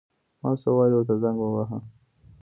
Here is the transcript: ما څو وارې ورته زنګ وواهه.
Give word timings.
ما 0.41 0.49
څو 0.61 0.69
وارې 0.77 0.95
ورته 0.97 1.15
زنګ 1.21 1.37
وواهه. 1.41 1.77